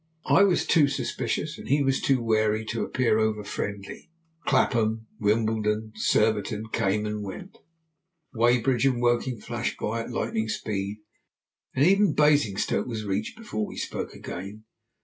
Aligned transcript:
I 0.25 0.41
was 0.41 0.65
too 0.65 0.87
suspicious, 0.87 1.59
and 1.59 1.67
he 1.67 1.83
was 1.83 2.01
too 2.01 2.23
wary, 2.23 2.65
to 2.71 2.81
appear 2.83 3.19
over 3.19 3.43
friendly. 3.43 4.09
Clapham, 4.47 5.05
Wimbledon, 5.19 5.91
Surbiton, 5.93 6.69
came 6.73 7.05
and 7.05 7.21
went. 7.23 7.59
Weybridge 8.33 8.87
and 8.87 8.99
Woking 8.99 9.39
flashed 9.39 9.77
by 9.77 10.01
at 10.01 10.09
lightning 10.09 10.49
speed, 10.49 11.01
and 11.75 11.85
even 11.85 12.15
Basingstoke 12.15 12.87
was 12.87 13.05
reached 13.05 13.37
before 13.37 13.67
we 13.67 13.77
spoke 13.77 14.15
again. 14.15 14.63